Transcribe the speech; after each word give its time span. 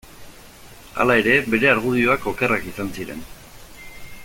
Hala 1.03 1.17
ere, 1.23 1.35
bere 1.55 1.69
argudioak 1.73 2.27
okerrak 2.33 2.67
izan 2.73 2.91
ziren. 2.97 3.21